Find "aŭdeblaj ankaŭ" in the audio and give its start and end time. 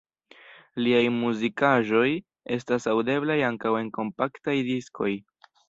2.95-3.77